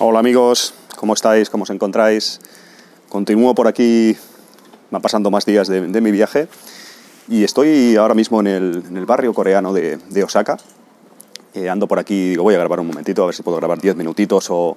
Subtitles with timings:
[0.00, 1.50] Hola amigos, ¿cómo estáis?
[1.50, 2.38] ¿Cómo os encontráis?
[3.08, 4.16] Continúo por aquí,
[4.92, 6.46] van pasando más días de, mi viaje
[7.26, 10.56] y estoy ahora mismo en el, barrio coreano de, Osaka.
[11.52, 13.80] Eh, ando por aquí, digo, voy a grabar un momentito, a ver si puedo grabar
[13.80, 14.76] 10 minutitos o,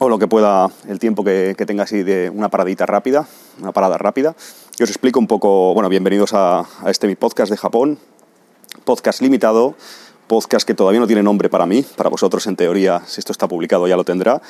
[0.00, 3.28] lo que pueda, el tiempo que, tenga así de una paradita rápida,
[3.60, 4.34] una parada rápida.
[4.80, 8.00] Y os explico un poco, bueno, bienvenidos a, a este mi podcast de Japón,
[8.84, 9.76] podcast limitado
[10.28, 13.48] podcast que todavía no tiene nombre para mí, para vosotros en teoría, si esto está
[13.48, 14.40] publicado ya lo tendrá,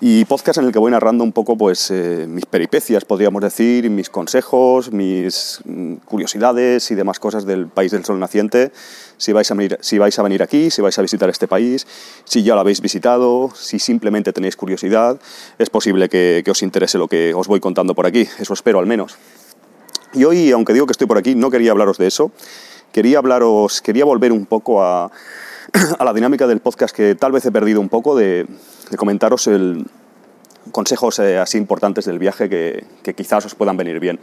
[0.00, 3.88] y podcast en el que voy narrando un poco pues, eh, mis peripecias, podríamos decir,
[3.90, 8.70] mis consejos, mis mm, curiosidades y demás cosas del país del sol naciente,
[9.16, 11.86] si vais, a venir, si vais a venir aquí, si vais a visitar este país,
[12.24, 15.18] si ya lo habéis visitado, si simplemente tenéis curiosidad,
[15.58, 18.80] es posible que, que os interese lo que os voy contando por aquí, eso espero
[18.80, 19.16] al menos.
[20.12, 22.30] Y hoy, aunque digo que estoy por aquí, no quería hablaros de eso,
[22.94, 25.10] quería hablaros, quería volver un poco a,
[25.98, 28.46] la dinámica del podcast que tal vez he perdido un poco de,
[28.96, 29.84] comentaros el,
[30.70, 32.86] consejos eh, así importantes del viaje que,
[33.16, 34.20] quizás os puedan venir bien.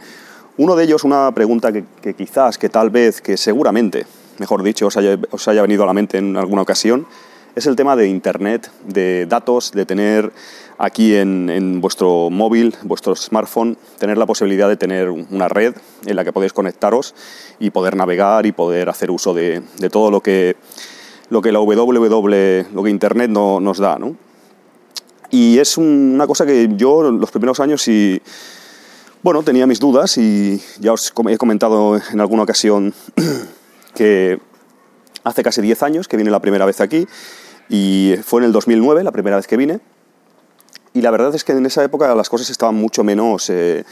[0.56, 4.06] Uno de ellos, una pregunta que, quizás, que tal vez, que seguramente,
[4.38, 7.06] mejor dicho, os haya, os haya venido a la mente en alguna ocasión,
[7.54, 10.32] es el tema de Internet, de datos, de tener
[10.78, 15.74] aquí en, vuestro móvil, vuestro smartphone, tener la posibilidad de tener una red
[16.06, 17.14] en la que podéis conectaros
[17.58, 20.56] y poder navegar y poder hacer uso de, todo lo que,
[21.28, 23.98] lo que la www, lo que Internet no, nos da.
[23.98, 24.16] ¿no?
[25.30, 28.20] Y es una cosa que yo los primeros años sí,
[29.22, 32.94] bueno, tenía mis dudas y ya os he comentado en alguna ocasión
[33.94, 34.40] que
[35.22, 37.06] hace casi 10 años que vine la primera vez aquí
[37.72, 39.80] y fue en el 2009 la primera vez que vine.
[40.92, 43.48] Y la verdad es que en esa época las cosas estaban mucho menos...
[43.48, 43.82] Eh,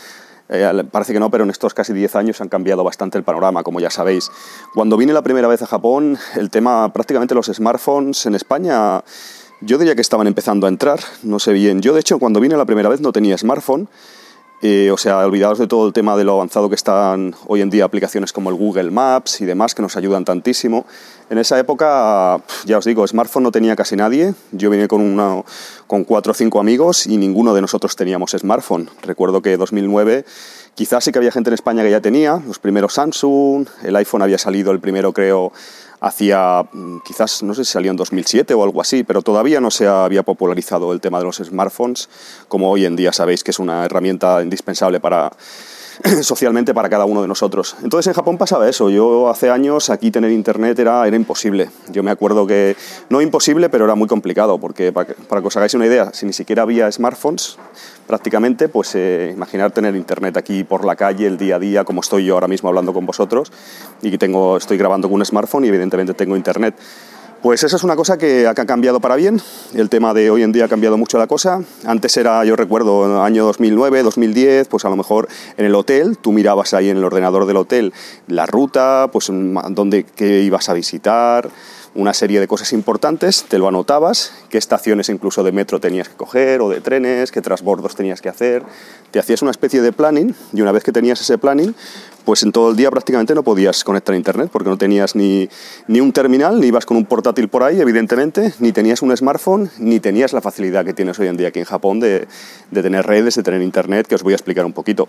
[0.51, 3.63] eh, parece que no, pero en estos casi 10 años han cambiado bastante el panorama,
[3.63, 4.31] como ya sabéis.
[4.75, 9.03] Cuando vine la primera vez a Japón, el tema prácticamente los smartphones en España,
[9.63, 11.81] yo diría que estaban empezando a entrar, no sé bien.
[11.81, 13.89] Yo, de hecho, cuando vine la primera vez no tenía smartphone
[14.63, 17.71] eh, o sea, olvidados de todo el tema de lo avanzado que están hoy en
[17.71, 20.85] día aplicaciones como el Google Maps y demás que nos ayudan tantísimo.
[21.31, 24.35] En esa época, ya os digo, smartphone no tenía casi nadie.
[24.53, 25.45] Yo vine con,
[25.87, 28.91] con cuatro o cinco amigos y ninguno de nosotros teníamos smartphone.
[29.03, 30.25] Recuerdo que 2009
[30.81, 34.23] quizás sí que había gente en España que ya tenía, los primeros Samsung, el iPhone
[34.23, 35.53] había salido el primero creo
[36.01, 39.71] hacia, mm, quizás, no sé si salió en 2007 o algo así, pero todavía no
[39.71, 42.09] se había popularizado el tema de los smartphones,
[42.49, 45.31] como hoy en día sabéis que es una herramienta indispensable para
[46.23, 47.77] socialmente para cada uno de nosotros.
[47.83, 48.91] Entonces en Japón pasaba eso.
[48.91, 51.71] Yo hace años aquí tener internet era, era imposible.
[51.91, 52.77] Yo me acuerdo que,
[53.09, 56.27] no imposible, pero era muy complicado, porque para, para que os hagáis una idea, si
[56.27, 57.59] ni siquiera había smartphones,
[58.07, 62.01] prácticamente, pues eh, imaginar tener internet aquí por la calle, el día a día, como
[62.01, 63.53] estoy yo ahora mismo hablando con vosotros,
[64.03, 66.75] y tengo, estoy grabando con un smartphone y evidentemente tengo internet.
[67.43, 69.41] Pues esa es una cosa que ha cambiado para bien.
[69.73, 71.63] El tema de hoy en día ha cambiado mucho la cosa.
[71.87, 76.33] Antes era, yo recuerdo, año 2009, 2010, pues a lo mejor en el hotel, tú
[76.33, 77.95] mirabas ahí en el ordenador del hotel
[78.27, 81.49] la ruta, pues dónde qué ibas a visitar,
[81.95, 86.15] una serie de cosas importantes, te lo anotabas, qué estaciones incluso de metro tenías que
[86.15, 88.63] coger o de trenes, qué transbordos tenías que hacer,
[89.11, 91.75] te hacías una especie de planning y una vez que tenías ese planning,
[92.25, 95.49] pues en todo el día prácticamente no podías conectar a internet porque no tenías ni,
[95.89, 99.71] ni un terminal, ni ibas con un portátil por ahí, evidentemente, ni tenías un smartphone,
[99.79, 102.29] ni tenías la facilidad que tienes hoy en día aquí en Japón de,
[102.71, 105.09] de tener redes, de tener internet, que os voy a explicar un poquito.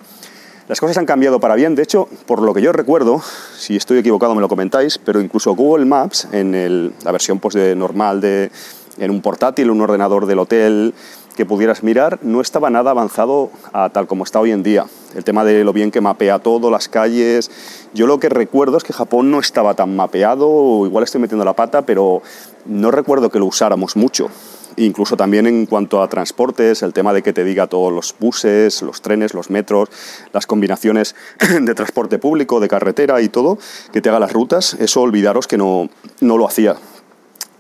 [0.72, 3.22] Las cosas han cambiado para bien, de hecho, por lo que yo recuerdo,
[3.58, 7.76] si estoy equivocado me lo comentáis, pero incluso Google Maps, en la versión pues, de,
[7.76, 8.50] normal de,
[8.98, 10.94] en un portátil, un ordenador del hotel
[11.36, 14.86] que pudieras mirar, no estaba nada avanzado a tal como está hoy en día.
[15.14, 17.52] El tema de lo bien que mapea todo, las calles.
[17.94, 21.52] Yo lo que recuerdo es que Japón no estaba tan mapeado, igual estoy metiendo la
[21.52, 22.22] pata, pero
[22.64, 24.30] no recuerdo que lo usáramos mucho.
[24.78, 28.82] Incluso también en cuanto a transportes, el tema de que te diga todos los buses,
[28.82, 29.90] los trenes, los metros,
[30.34, 31.16] las combinaciones
[31.62, 33.58] de transporte público, de carretera y todo,
[33.92, 35.90] que te haga las rutas, eso olvidaros que no,
[36.20, 36.76] no lo hacía.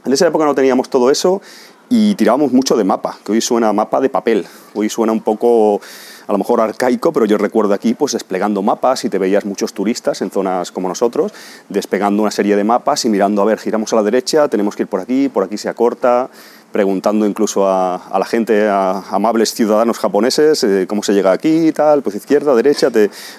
[0.05, 1.41] En esa época no teníamos todo eso
[1.89, 5.81] y tirábamos mucho de mapa, que hoy suena mapa de papel, hoy suena un poco
[6.27, 9.73] a lo mejor arcaico, pero yo recuerdo aquí pues desplegando mapas y te veías muchos
[9.73, 11.33] turistas en zonas como nosotros,
[11.67, 14.83] despegando una serie de mapas y mirando, a ver, giramos a la derecha, tenemos que
[14.83, 16.29] ir por aquí, por aquí se acorta,
[16.71, 21.71] preguntando incluso a, la gente, a amables ciudadanos japoneses, eh, cómo se llega aquí y
[21.71, 22.89] tal, pues izquierda, derecha,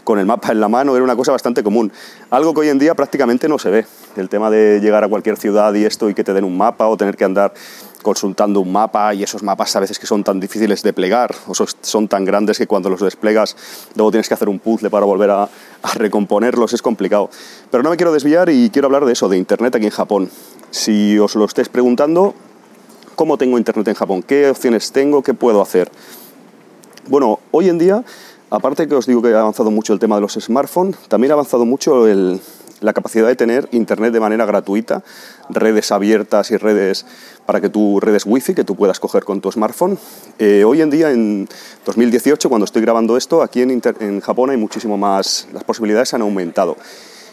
[0.05, 1.93] con el mapa en la mano, era una cosa bastante común.
[2.31, 3.87] Algo que hoy en día prácticamente no se ve.
[4.17, 6.87] El tema de llegar a cualquier ciudad y esto y que te den un mapa
[6.89, 7.55] o tener que andar
[8.03, 11.55] consultando un mapa y esos mapas a veces que son tan difíciles de plegar o
[11.55, 13.57] son tan grandes que cuando los desplegas
[13.95, 17.31] luego tienes que hacer un puzzle para volver a, a recomponerlos, es complicado.
[17.71, 20.31] Pero no me quiero desviar y quiero hablar de eso, de Internet aquí en Japón.
[20.71, 22.35] Si os lo estáis preguntando,
[23.15, 24.23] ¿Cómo tengo internet en Japón?
[24.23, 25.23] ¿Qué opciones tengo?
[25.23, 25.91] ¿Qué puedo hacer?
[27.09, 28.03] Bueno, hoy en día,
[28.49, 31.35] aparte que os digo que ha avanzado mucho el tema de los smartphones, también ha
[31.35, 32.07] avanzado mucho
[32.81, 35.03] la capacidad de tener internet de manera gratuita,
[35.51, 37.05] redes abiertas y redes
[37.45, 39.99] para que tú, redes wifi que tú puedas coger con tu smartphone.
[40.39, 41.49] Eh, hoy en día, en
[41.85, 46.23] 2018, cuando estoy grabando esto, aquí en, en Japón hay muchísimo más, las posibilidades han
[46.23, 46.79] aumentado.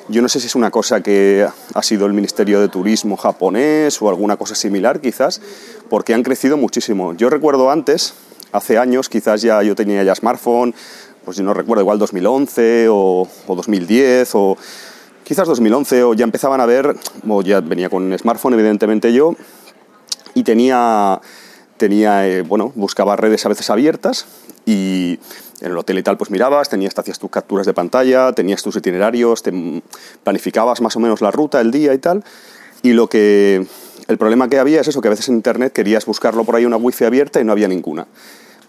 [0.10, 4.02] Yo no sé si es una cosa que ha sido el Ministerio de Turismo japonés
[4.02, 5.40] o alguna cosa similar, quizás,
[5.88, 7.14] porque han crecido muchísimo.
[7.14, 8.16] Yo recuerdo antes,
[8.52, 10.74] hace años, quizás ya yo tenía ya smartphone,
[11.24, 14.58] pues si no recuerdo, igual 2011 o, 2010 o
[15.24, 16.96] quizás 2011 o ya empezaban a ver,
[17.28, 19.36] o ya venía con smartphone evidentemente yo,
[20.34, 21.22] y tenía,
[21.78, 24.26] tenía eh, bueno, buscaba redes a veces abiertas
[24.66, 25.20] y
[25.62, 28.62] en el hotel y tal, pues mirabas, tenías, te hacías tus capturas de pantalla, tenías
[28.64, 29.82] tus itinerarios, te
[30.24, 32.24] planificabas más o menos la ruta, el día y tal.
[32.82, 33.66] Y lo que.
[34.08, 36.66] El problema que había es eso, que a veces en internet querías buscarlo por ahí
[36.66, 38.08] una wifi abierta y no había ninguna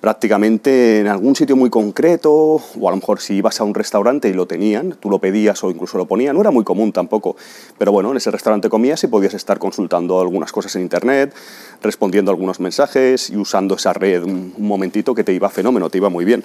[0.00, 4.28] prácticamente en algún sitio muy concreto, o a lo mejor si ibas a un restaurante
[4.28, 7.36] y lo tenían, tú lo pedías o incluso lo ponían, no era muy común tampoco,
[7.78, 11.34] pero bueno, en ese restaurante comías y podías estar consultando algunas cosas en internet,
[11.82, 16.08] respondiendo algunos mensajes y usando esa red un, momentito que te iba fenómeno, te iba
[16.08, 16.44] muy bien.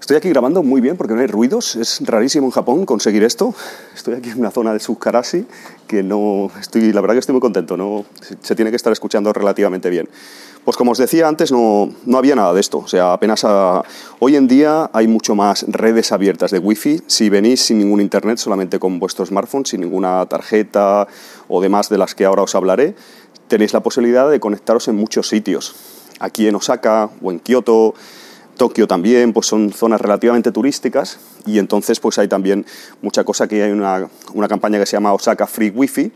[0.00, 3.54] Estoy aquí grabando muy bien porque no hay ruidos, es rarísimo en Japón conseguir esto.
[3.94, 5.44] Estoy aquí en una zona de Subkarasi
[5.86, 8.04] que no estoy, la verdad que estoy muy contento, no
[8.40, 10.08] se tiene que estar escuchando relativamente bien.
[10.64, 12.78] Pues como os decía antes, no, no había nada de esto.
[12.78, 13.44] O sea, apenas
[14.20, 17.02] hoy en día hay mucho más redes abiertas de Wi-Fi.
[17.06, 21.08] Si venís sin ningún internet, solamente con vuestro smartphone, sin ninguna tarjeta
[21.48, 22.94] o demás de las que ahora os hablaré,
[23.48, 25.74] tenéis la posibilidad de conectaros en muchos sitios.
[26.20, 27.94] Aquí en Osaka o en Kioto,
[28.58, 32.66] Tokio también, pues son zonas relativamente turísticas y entonces pues hay también
[33.00, 36.12] mucha cosa que hay una, una campaña que se llama Osaka Free Wi-Fi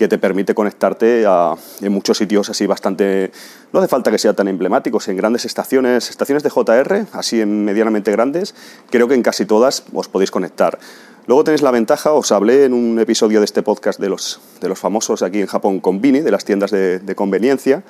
[0.00, 3.30] que te permite conectarte en muchos sitios así bastante...
[3.70, 7.66] No hace falta que sea tan emblemáticos, en grandes estaciones, estaciones de JR, así en
[7.66, 8.54] medianamente grandes,
[8.88, 10.78] creo que en casi todas os podéis conectar.
[11.26, 14.70] Luego tenéis la ventaja, os hablé en un episodio de este podcast de los, de
[14.70, 17.82] los famosos aquí en Japón Convini, de las tiendas de, conveniencia,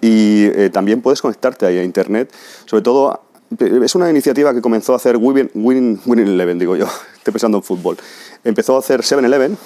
[0.00, 2.32] y eh, también puedes conectarte ahí a Internet,
[2.66, 3.20] sobre todo
[3.58, 6.86] es una iniciativa que comenzó a hacer Winning, Winning Eleven, digo yo,
[7.16, 7.96] estoy pensando en fútbol.
[8.44, 9.56] Empezó a hacer 7-Eleven,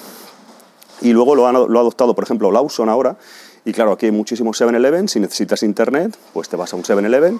[1.01, 3.17] y luego lo, ha adoptado, por ejemplo, Lawson ahora.
[3.65, 5.07] Y claro, aquí hay muchísimos 7-Eleven.
[5.07, 7.39] Si necesitas internet, pues te vas a un 7-Eleven,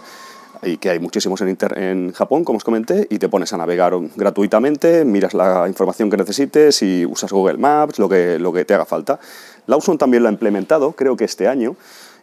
[0.63, 3.94] y que hay muchísimos en, en, Japón, como os comenté, y te pones a navegar
[4.16, 8.74] gratuitamente, miras la información que necesites y usas Google Maps, lo que, lo que te
[8.74, 9.19] haga falta.
[9.68, 11.75] Lawson también lo ha implementado, creo que este año.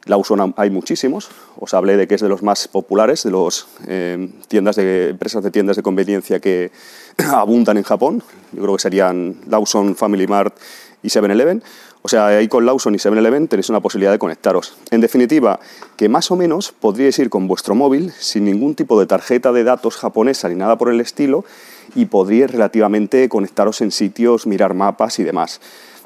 [0.07, 1.31] Lawson hay muchísimos.
[1.59, 5.43] Os hablé de que es de los más populares, de las eh, tiendas de empresas
[5.43, 6.71] de tiendas de conveniencia que
[7.33, 8.23] abundan en Japón.
[8.53, 10.57] Yo creo que serían Lawson, Family Mart
[11.03, 11.63] y 7-Eleven.
[12.03, 14.77] O sea, ahí con Lawson y 7-Eleven tenéis una posibilidad de conectaros.
[14.91, 15.59] En definitiva,
[15.97, 19.65] que más o menos podríais ir con vuestro móvil sin ningún tipo de tarjeta de
[19.65, 21.47] datos japonesa ni nada por el estilo
[21.95, 25.63] y podríais relativamente conectaros en sitios, mirar mapas y demás.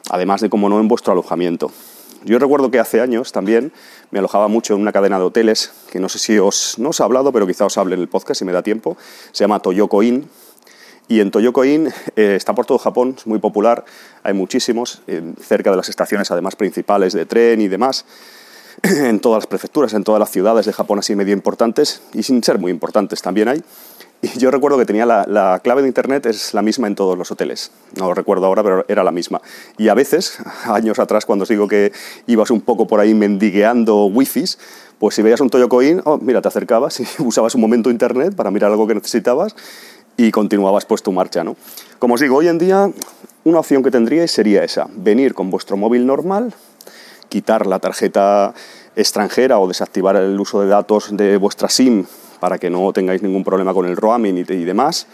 [0.08, 1.72] Además de, como no, en vuestro alojamiento.
[2.24, 3.72] Yo recuerdo que hace años también
[4.10, 7.00] me alojaba mucho en una cadena de hoteles, que no sé si os, no os
[7.00, 8.96] ha hablado, pero quizá os hable en el podcast si me da tiempo.
[9.32, 10.28] Se llama Toyoko Inn
[11.08, 13.84] y en Toyokoin eh, está por todo Japón, es muy popular,
[14.22, 15.00] hay muchísimos,
[15.40, 18.04] cerca de las estaciones además principales de tren y demás,
[18.82, 22.44] en todas las prefecturas, en todas las ciudades de Japón así medio importantes y sin
[22.44, 23.62] ser muy importantes también hay.
[24.20, 27.16] Y yo recuerdo que tenía la, la, clave de internet es la misma en todos
[27.16, 27.70] los hoteles.
[27.96, 29.40] No lo recuerdo ahora, pero era la misma.
[29.76, 31.92] Y a veces, años atrás, cuando os digo que
[32.26, 34.58] ibas un poco por ahí mendigueando wifis,
[34.98, 38.50] pues si veías un Toyokoin, oh, mira, te acercabas y usabas un momento internet para
[38.50, 39.54] mirar algo que necesitabas
[40.16, 41.44] y continuabas pues tu marcha.
[41.44, 41.56] ¿no?
[42.00, 42.90] Como os digo, hoy en día
[43.44, 46.52] una opción que tendríais sería esa, venir con vuestro móvil normal,
[47.28, 48.52] quitar la tarjeta
[48.96, 52.04] extranjera o desactivar el uso de datos de vuestra SIM
[52.40, 55.06] para que no tengáis ningún problema con el roaming y, demás,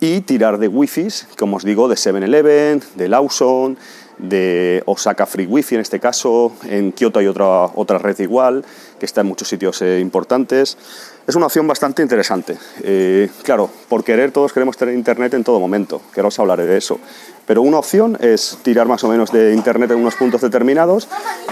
[0.00, 3.76] y tirar de wifi, como os digo, de 7-Eleven, de Lawson,
[4.18, 8.64] de Osaka Free Wi-Fi en este caso, en Kyoto hay otra, otra red igual,
[8.98, 10.78] que está en muchos sitios eh, importantes.
[11.26, 12.58] Es una opción bastante interesante.
[12.82, 16.66] Eh, claro, por querer todos queremos tener internet en todo momento, que ahora os hablaré
[16.66, 16.98] de eso.
[17.46, 21.08] Pero una opción es tirar más o menos de internet en unos puntos determinados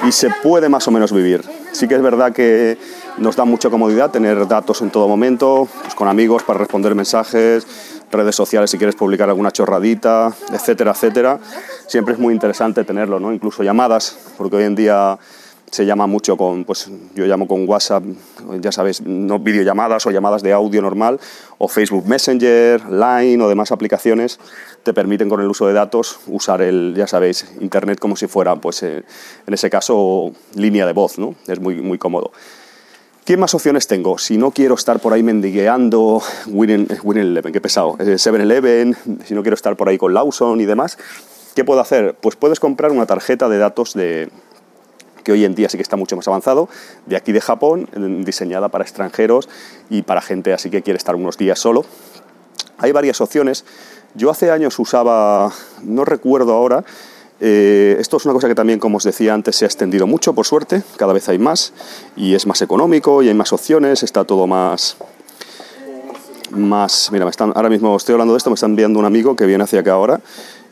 [0.07, 1.43] y se puede más o menos vivir.
[1.73, 2.77] Sí que es verdad que
[3.17, 7.67] nos da mucha comodidad tener datos en todo momento, pues con amigos para responder mensajes,
[8.11, 11.39] redes sociales si quieres publicar alguna chorradita, etcétera, etcétera.
[11.87, 13.33] Siempre es muy interesante tenerlo, ¿no?
[13.33, 15.19] Incluso llamadas, porque hoy en día
[15.73, 18.05] se llama mucho con, pues yo llamo con WhatsApp,
[18.61, 21.19] ya sabes, no videollamadas o llamadas de audio normal,
[21.57, 24.39] o Facebook Messenger, Line o demás aplicaciones
[24.83, 28.55] te permiten con el uso de datos usar el, ya sabéis, Internet como si fuera,
[28.57, 29.03] pues eh,
[29.47, 31.37] en ese caso, línea de voz, ¿no?
[31.47, 32.33] Es muy, muy cómodo.
[33.25, 34.19] ¿Qué más opciones tengo?
[34.19, 36.87] Si no quiero estar por ahí mendigueando Winning,
[37.17, 40.99] Eleven, qué pesado, 7-Eleven, eh, si no quiero estar por ahí con Lawson y demás,
[41.55, 42.15] ¿qué puedo hacer?
[42.21, 44.29] Pues puedes comprar una tarjeta de datos de,
[45.23, 46.69] que hoy en día sí que está mucho más avanzado,
[47.07, 47.89] de aquí de Japón,
[48.25, 49.49] diseñada para extranjeros
[49.91, 51.85] y para gente así que quiere estar unos días solo.
[52.79, 53.65] Hay varias opciones.
[54.15, 55.53] Yo hace años usaba,
[55.83, 56.85] no recuerdo ahora,
[57.41, 60.33] eh, esto es una cosa que también, como os decía antes, se ha extendido mucho,
[60.33, 61.73] por suerte, cada vez hay más
[62.15, 64.97] y es más económico y hay más opciones, está todo más...
[66.51, 69.35] Más, mira, me están, ahora mismo estoy hablando de esto, me está enviando un amigo
[69.35, 70.21] que viene hacia acá ahora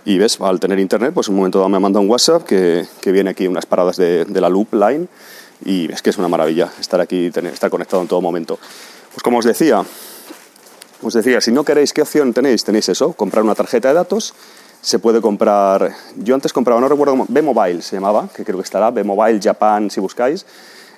[0.05, 3.13] y ves, al tener internet, pues un momento dado me manda un WhatsApp que, que
[3.13, 5.09] viene aquí unas paradas de, de, la Loop Line
[5.65, 8.59] y es que es una maravilla estar aquí, estar conectado en todo momento.
[9.13, 9.85] Pues como os decía,
[11.03, 12.65] os decía, si no queréis, ¿qué opción tenéis?
[12.65, 14.35] Tenéis eso, comprar una tarjeta de datos,
[14.81, 18.91] se puede comprar, yo antes compraba, no recuerdo, B-Mobile se llamaba, que creo que estará,
[18.91, 20.47] B-Mobile Japan si buscáis,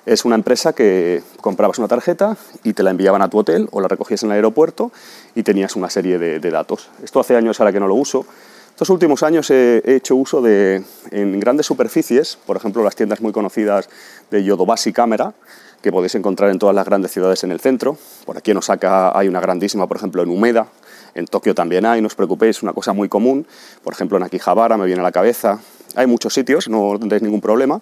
[0.05, 3.79] es una empresa que comprabas una tarjeta y te la enviaban a tu hotel o
[3.79, 4.91] la recogías en el aeropuerto
[5.35, 6.89] y tenías una serie de, de datos.
[7.03, 8.25] Esto hace años ahora que no lo uso,
[8.73, 13.31] estos últimos años he, hecho uso de, en grandes superficies, por ejemplo, las tiendas muy
[13.31, 13.87] conocidas
[14.31, 15.35] de Yodobashi Cámara,
[15.83, 17.97] que podéis encontrar en todas las grandes ciudades en el centro.
[18.25, 20.65] Por aquí en Osaka hay una grandísima, por ejemplo, en Umeda.
[21.13, 23.45] En Tokio también hay, no os preocupéis, una cosa muy común.
[23.83, 25.59] Por ejemplo, en Akihabara me viene a la cabeza.
[25.95, 27.79] Hay muchos sitios, no tendréis ningún problema.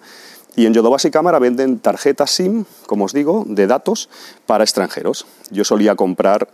[0.56, 4.10] Y en Yodobashi Cámara venden tarjetas SIM, como os digo, de datos
[4.44, 5.24] para extranjeros.
[5.50, 6.48] Yo solía comprar,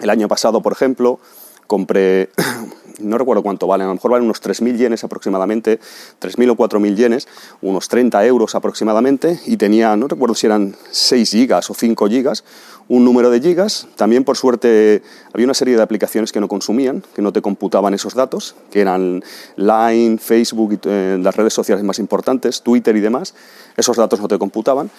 [0.00, 1.20] el año pasado, por ejemplo,
[1.66, 2.28] compré
[3.00, 5.80] no recuerdo cuánto valen, a lo mejor valen unos 3.000 yenes aproximadamente,
[6.20, 7.28] 3.000 o 4.000 yenes,
[7.62, 12.44] unos 30 euros aproximadamente, y tenía, no recuerdo si eran 6 gigas o 5 gigas,
[12.88, 13.86] un número de gigas.
[13.96, 17.94] También, por suerte, había una serie de aplicaciones que no consumían, que no te computaban
[17.94, 19.22] esos datos, que eran
[19.56, 23.34] Line, Facebook, eh, las redes sociales más importantes, Twitter y demás.
[23.76, 24.90] Esos datos no te computaban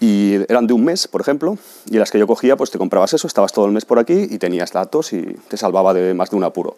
[0.00, 3.14] y eran de un mes, por ejemplo, y las que yo cogía, pues te comprabas
[3.14, 6.30] eso, estabas todo el mes por aquí y tenías datos y te salvaba de más
[6.30, 6.76] de un apuro.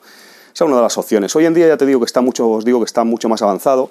[0.56, 1.36] Esa es una de las opciones.
[1.36, 3.42] Hoy en día ya te digo que está mucho, os digo que está mucho más
[3.42, 3.90] avanzado.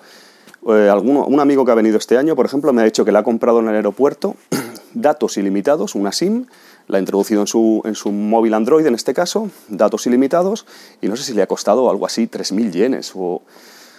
[0.67, 3.12] Eh, alguno, un amigo que ha venido este año, por ejemplo, me ha dicho que
[3.12, 4.36] le ha comprado en el aeropuerto
[4.95, 6.48] datos ilimitados, una SIM,
[6.88, 10.65] la ha introducido en su, en su móvil Android en este caso, datos ilimitados,
[11.03, 13.12] y no sé si le ha costado algo así 3.000 yenes.
[13.13, 13.43] O,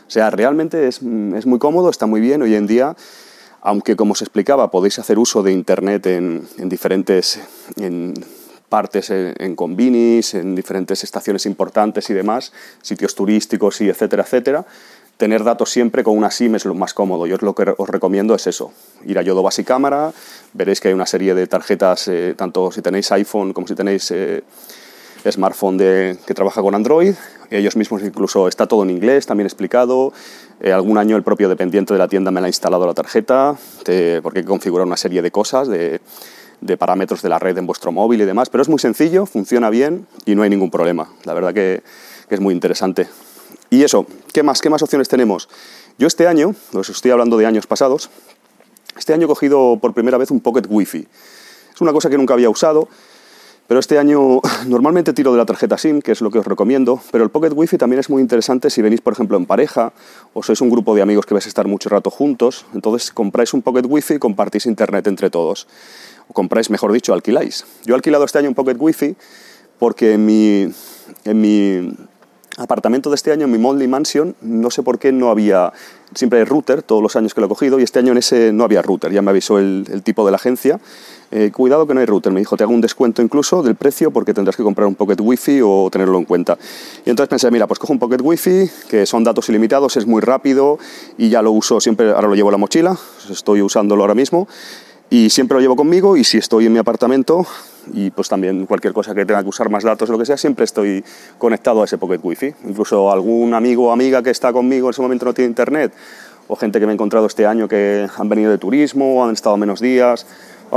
[0.09, 0.97] sea, realmente es,
[1.37, 2.43] es, muy cómodo, está muy bien.
[2.43, 2.97] Hoy en día,
[3.61, 7.39] aunque como os explicaba, podéis hacer uso de Internet en, en diferentes...
[7.77, 8.15] En,
[8.69, 14.65] partes en, en en diferentes estaciones importantes y demás, sitios turísticos y etcétera, etcétera.
[15.17, 17.27] Tener datos siempre con una SIM es lo más cómodo.
[17.27, 18.73] Yo lo que os recomiendo es eso.
[19.07, 20.13] Ir a Yodobasi Cámara,
[20.53, 24.11] veréis que hay una serie de tarjetas, eh, tanto si tenéis iPhone como si tenéis
[24.11, 24.45] eh,
[25.31, 27.15] smartphone de, que trabaja con Android.
[27.51, 30.13] Ellos mismos incluso está todo en inglés, también explicado.
[30.61, 33.57] Eh, algún año el propio dependiente de la tienda me la ha instalado la tarjeta,
[33.85, 36.01] te, porque hay que configurar una serie de cosas, de
[36.61, 39.71] de parámetros de la red en vuestro móvil y demás, pero es muy sencillo, funciona
[39.71, 41.09] bien y no hay ningún problema.
[41.25, 41.83] La verdad que,
[42.29, 43.09] es muy interesante.
[43.71, 44.61] Y eso, ¿qué más?
[44.61, 45.49] ¿Qué más opciones tenemos?
[45.99, 48.11] Yo este año, os estoy hablando de años pasados,
[48.97, 51.07] este año he cogido por primera vez un Pocket Wi-Fi.
[51.75, 52.89] Es una cosa que nunca había usado,
[53.67, 57.01] pero este año normalmente tiro de la tarjeta SIM, que es lo que os recomiendo,
[57.11, 59.93] pero el Pocket Wi-Fi también es muy interesante si venís, por ejemplo, en pareja
[60.35, 63.55] o sois un grupo de amigos que vais a estar mucho rato juntos, entonces compráis
[63.55, 65.67] un Pocket Wi-Fi y compartís internet entre todos
[66.33, 67.65] compráis, mejor dicho, alquiláis.
[67.85, 69.17] Yo he alquilado este año un Pocket Wi-Fi
[69.79, 70.69] porque en mi,
[71.25, 71.97] en mi
[72.57, 75.73] apartamento de este año, en mi Monthly Mansion, no sé por qué no había,
[76.15, 78.53] siempre hay router, todos los años que lo he cogido, y este año en ese
[78.53, 80.81] no había router, ya me avisó el, el tipo de la agencia,
[81.33, 84.13] eh, cuidado que no hay router, me dijo, te hago un descuento incluso del precio
[84.13, 86.57] porque tendrás que comprar un Pocket Wi-Fi o tenerlo en cuenta.
[87.05, 90.21] Y entonces pensé, mira, pues cojo un Pocket Wi-Fi, que son datos ilimitados, es muy
[90.21, 90.79] rápido
[91.19, 92.97] y ya lo uso siempre, ahora lo llevo en la mochila,
[93.29, 94.47] estoy usándolo ahora mismo,
[95.11, 97.47] y siempre lo llevo conmigo y si estoy en mi apartamento
[97.93, 100.37] y pues también cualquier cosa que tenga que usar más datos o lo que sea,
[100.37, 101.05] siempre estoy
[101.39, 102.55] conectado a ese Pocket Wi-Fi.
[102.69, 105.93] Incluso algún amigo o amiga que está conmigo en ese momento no tiene internet
[106.49, 109.57] o gente que me he encontrado este año que han venido de turismo, han estado
[109.57, 110.27] menos días,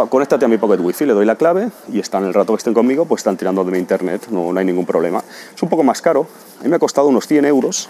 [0.09, 2.74] conéctate a mi Pocket Wi-Fi, le doy la clave y están el rato que estén
[2.74, 5.24] conmigo, pues están tirando de mi internet, no, no hay ningún problema.
[5.55, 6.27] Es un poco más caro,
[6.59, 7.89] a mí me ha costado unos 100 euros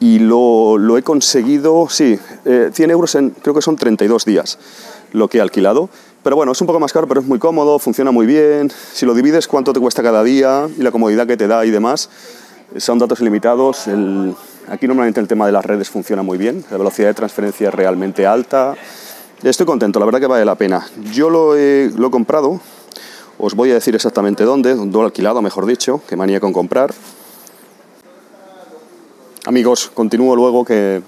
[0.00, 4.58] y lo, lo he conseguido, sí, eh, 100 euros en, creo que son 32 días
[5.14, 5.88] lo que he alquilado.
[6.22, 8.70] Pero bueno, es un poco más caro, pero es muy cómodo, funciona muy bien.
[8.92, 11.70] Si lo divides cuánto te cuesta cada día y la comodidad que te da y
[11.70, 12.10] demás,
[12.76, 13.86] son datos ilimitados.
[14.68, 17.74] Aquí normalmente el tema de las redes funciona muy bien, la velocidad de transferencia es
[17.74, 18.74] realmente alta.
[19.42, 20.86] Estoy contento, la verdad que vale la pena.
[21.12, 22.60] Yo lo he, lo he comprado,
[23.38, 26.52] os voy a decir exactamente dónde, dónde lo he alquilado, mejor dicho, que manía con
[26.52, 26.94] comprar.
[29.44, 31.02] Amigos, continúo luego que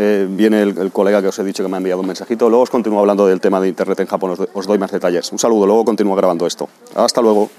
[0.00, 2.48] eh, viene el, colega que os he dicho que me ha enviado un mensajito.
[2.48, 5.32] Luego os continúo hablando del tema de Internet en Japón, os, doy más detalles.
[5.32, 6.68] Un saludo, luego continúo grabando esto.
[6.94, 7.50] Hasta luego.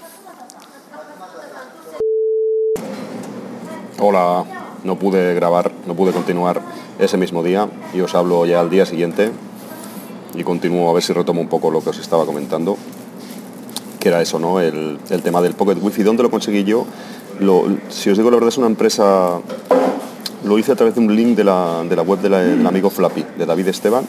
[3.98, 4.46] Hola,
[4.84, 6.62] no pude grabar, no pude continuar
[6.98, 9.32] ese mismo día y os hablo ya al día siguiente
[10.34, 12.78] y continúo a ver si retomo un poco lo que os estaba comentando,
[13.98, 14.60] que era eso, ¿no?
[14.60, 16.04] El, tema del Pocket Wi-Fi.
[16.04, 16.86] ¿Dónde lo conseguí yo?
[17.90, 19.40] si os digo la verdad, es una empresa
[20.44, 23.68] lo hice a través de un link de la, web del amigo Flappy, de David
[23.68, 24.04] Esteban.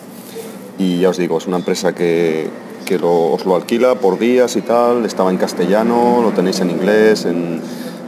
[0.77, 2.50] Y ya os digo, es una empresa que,
[3.01, 5.05] os lo alquila por días y tal.
[5.05, 7.27] Estaba en castellano, lo tenéis en inglés.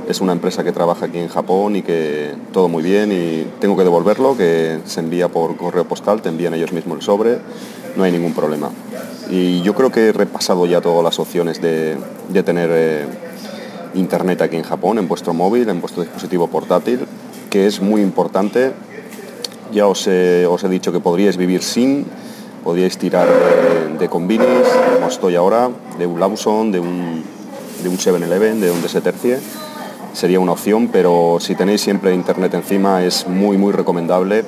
[0.08, 3.12] es una empresa que trabaja aquí en Japón y que todo muy bien.
[3.12, 7.04] Y tengo que devolverlo, que se envía por correo postal, te envían ellos mismos el
[7.04, 7.38] sobre.
[7.96, 8.70] No hay ningún problema.
[9.30, 11.98] Y yo creo que he repasado ya todas las opciones de,
[12.44, 13.06] tener eh,
[13.94, 17.08] internet aquí en Japón, en vuestro móvil, en vuestro dispositivo portátil
[17.54, 18.72] que es muy importante.
[19.72, 22.08] Ya os he, dicho que podríais vivir sin,
[22.64, 24.48] podríais tirar de, de combinis,
[24.96, 25.70] como estoy ahora,
[26.00, 27.24] de un Lawson, de un,
[27.84, 28.98] de un 7-Eleven, de un DS
[30.14, 34.46] Sería una opción, pero si tenéis siempre internet encima es muy, muy recomendable.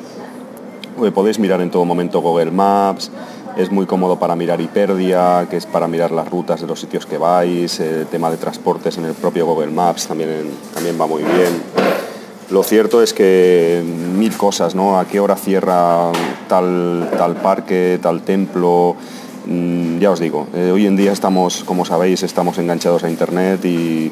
[1.14, 3.12] Podéis mirar en todo momento Google Maps,
[3.56, 7.06] es muy cómodo para mirar Hiperdia, que es para mirar las rutas de los sitios
[7.06, 11.22] que vais, el tema de transportes en el propio Google Maps también, también va muy
[11.22, 12.05] bien.
[12.52, 15.00] Lo cierto es que mil cosas, ¿no?
[15.00, 16.12] A qué hora cierra
[16.48, 18.96] tal, tal parque, tal templo.
[19.48, 23.66] Mm, ya os digo, eh, hoy en día estamos, como sabéis, estamos enganchados a Internet
[23.66, 24.12] y,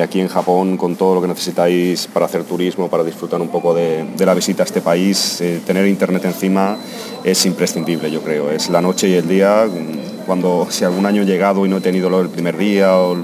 [0.00, 3.74] aquí en Japón, con todo lo que necesitáis para hacer turismo, para disfrutar un poco
[3.74, 6.76] de, la visita a este país, eh, tener Internet encima
[7.22, 8.50] es imprescindible, yo creo.
[8.50, 9.66] Es la noche y el día.
[9.68, 13.16] Mm, cuando si algún año he llegado y no he tenido el primer día o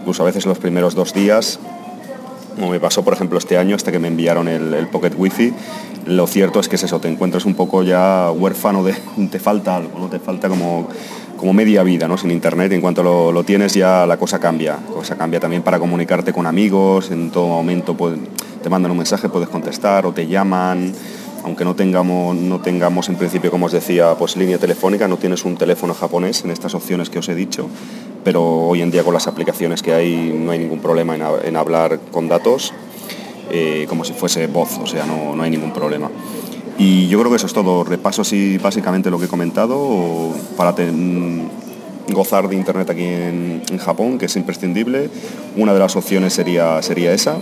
[0.00, 1.60] incluso a veces los primeros dos días,
[2.54, 5.52] como me pasó por ejemplo este año hasta que me enviaron el, Pocket Wi-Fi,
[6.06, 8.94] lo cierto es que es eso, te encuentras un poco ya huérfano de
[9.30, 10.08] te falta algo, ¿no?
[10.08, 10.88] te falta como,
[11.36, 12.16] como media vida ¿no?
[12.18, 15.78] sin internet, en cuanto lo, tienes ya la cosa cambia, la cosa cambia también para
[15.78, 17.96] comunicarte con amigos, en todo momento
[18.62, 20.92] te mandan un mensaje, puedes contestar o te llaman,
[21.44, 25.44] aunque no tengamos, no tengamos en principio, como os decía, pues línea telefónica, no tienes
[25.44, 27.68] un teléfono japonés en estas opciones que os he dicho,
[28.24, 32.00] pero hoy en día con las aplicaciones que hay no hay ningún problema en, hablar
[32.10, 32.72] con datos
[33.50, 36.10] eh, como si fuese voz, o sea, no, hay ningún problema.
[36.78, 37.84] Y yo creo que eso es todo.
[37.84, 40.74] Repaso así básicamente lo que he comentado para
[42.08, 45.10] gozar de Internet aquí en, Japón, que es imprescindible.
[45.56, 47.36] Una de las opciones sería, sería esa.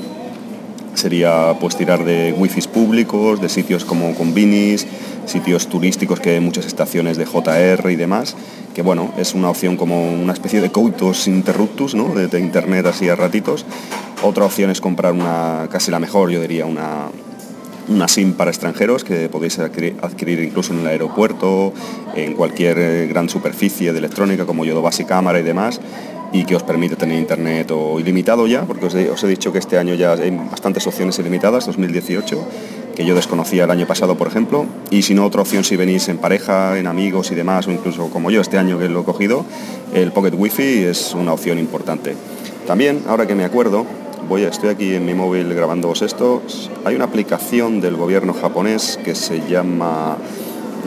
[0.98, 4.86] Sería pues tirar de wifi públicos, de sitios como Convinis,
[5.26, 8.34] sitios turísticos que hay muchas estaciones de JR y demás
[8.78, 12.14] que bueno, es una opción como una especie de coitus interruptus, ¿no?
[12.14, 13.66] de, internet así a ratitos.
[14.22, 17.08] Otra opción es comprar una, casi la mejor, yo diría, una,
[17.88, 21.72] una SIM para extranjeros que podéis adquirir, incluso en el aeropuerto,
[22.14, 25.80] en cualquier eh, gran superficie de electrónica como Yodobasi Cámara y demás,
[26.32, 29.78] y que os permite tener internet o ilimitado ya, porque os he, dicho que este
[29.78, 32.44] año ya hay bastantes opciones ilimitadas, 2018
[32.98, 36.08] que yo desconocía el año pasado, por ejemplo, y si no, otra opción si venís
[36.08, 39.04] en pareja, en amigos y demás, o incluso como yo este año que lo he
[39.04, 39.44] cogido,
[39.94, 42.16] el Pocket Wi-Fi es una opción importante.
[42.66, 43.86] También, ahora que me acuerdo,
[44.28, 46.42] voy estoy aquí en mi móvil grabándoos esto,
[46.84, 50.16] hay una aplicación del gobierno japonés que se llama,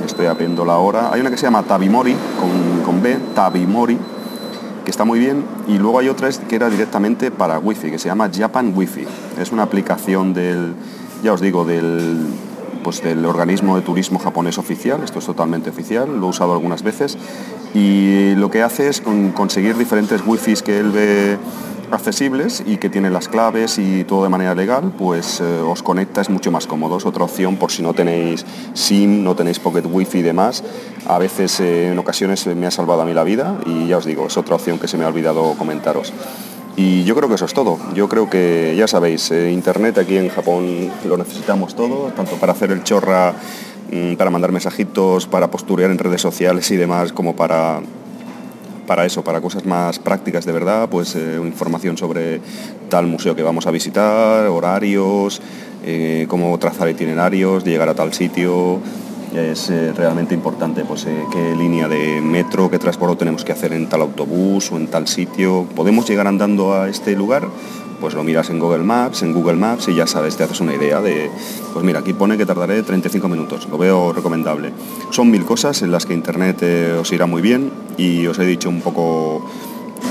[0.06, 3.98] estoy abriéndola ahora, hay una que se llama Tabimori, con, con B, Tabimori,
[4.92, 8.30] está muy bien, y luego hay otra que era directamente para Wi-Fi, que se llama
[8.32, 9.08] Japan Wi-Fi.
[9.40, 10.76] Es una aplicación del
[11.24, 12.28] ya os digo, del,
[12.84, 16.84] pues del organismo de turismo japonés oficial, esto es totalmente oficial, lo he usado algunas
[16.84, 17.18] veces,
[17.74, 19.02] y lo que hace es
[19.36, 21.38] conseguir diferentes wifi que él ve
[21.92, 26.22] accesibles y que tienen las claves y todo de manera legal, pues eh, os conecta,
[26.22, 26.98] es mucho más cómodo.
[26.98, 30.64] Es otra opción por si no tenéis SIM, no tenéis Pocket Wi-Fi y demás.
[31.08, 34.06] A veces, eh, en ocasiones, me ha salvado a mí la vida y ya os
[34.06, 36.14] digo, es otra opción que se me ha olvidado comentaros.
[36.78, 37.78] Y yo creo que eso es todo.
[37.94, 42.54] Yo creo que, ya sabéis, eh, Internet aquí en Japón lo necesitamos todo, tanto para
[42.54, 43.34] hacer el chorra,
[43.92, 47.82] mm, para mandar mensajitos, para posturear en redes sociales y demás, como para,
[48.92, 52.42] para eso, para cosas más prácticas de verdad, pues eh, información sobre
[52.90, 55.42] tal museo que vamos a visitar, horarios,
[55.86, 58.82] eh, cómo trazar itinerarios, llegar a tal sitio,
[59.34, 63.74] es eh, realmente importante pues, eh, qué línea de metro, qué transporte tenemos que hacer
[63.74, 65.66] en tal autobús o en tal sitio.
[65.76, 67.48] ¿Podemos llegar andando a este lugar?
[68.02, 70.74] pues lo miras en Google Maps, en Google Maps y ya sabes, te haces una
[70.74, 71.30] idea de,
[71.72, 74.74] pues mira, aquí pone que tardaré 35 minutos, lo veo recomendable.
[75.12, 78.46] Son mil cosas en las que Internet eh, os irá muy bien y os he
[78.46, 79.46] dicho un poco,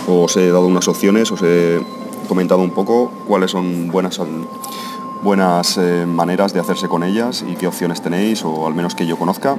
[0.06, 1.80] os he dado unas opciones, os he
[2.28, 4.20] comentado un poco cuáles son buenas,
[5.22, 9.06] buenas eh, maneras de hacerse con ellas y qué opciones tenéis, o al menos que
[9.06, 9.56] yo conozca.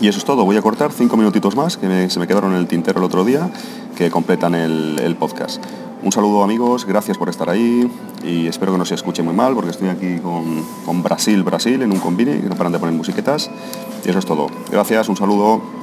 [0.00, 2.58] Y eso es todo, voy a cortar cinco minutitos más que se me quedaron en
[2.58, 3.50] el tintero el otro día,
[3.96, 5.62] que completan el, podcast.
[6.02, 7.90] Un saludo amigos, gracias por estar ahí
[8.24, 11.82] y espero que no se escuche muy mal porque estoy aquí con, con Brasil, Brasil
[11.82, 13.50] en un combine y no paran de poner musiquetas.
[14.04, 14.46] Y eso es todo.
[14.70, 15.79] Gracias, un saludo.